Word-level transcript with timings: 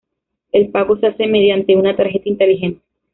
El 0.51 0.69
pago 0.69 0.97
se 0.97 1.05
hace 1.05 1.27
mediante 1.27 1.75
una 1.75 1.95
tarjeta 1.95 2.27
inteligente. 2.27 2.81